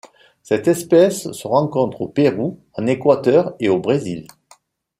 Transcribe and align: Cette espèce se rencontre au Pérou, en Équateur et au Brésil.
Cette 0.41 0.67
espèce 0.67 1.31
se 1.31 1.47
rencontre 1.47 2.01
au 2.01 2.07
Pérou, 2.07 2.59
en 2.73 2.87
Équateur 2.87 3.53
et 3.59 3.69
au 3.69 3.77
Brésil. 3.77 4.25